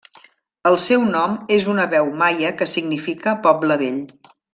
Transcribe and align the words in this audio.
El 0.69 0.77
seu 0.85 1.03
nom 1.09 1.35
és 1.57 1.67
una 1.73 1.85
veu 1.93 2.09
maia 2.21 2.51
que 2.63 2.69
significa 2.73 3.35
'Poble 3.45 3.79
vell'. 3.83 4.01